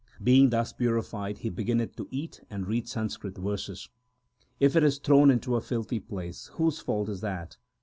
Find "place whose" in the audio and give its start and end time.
5.99-6.79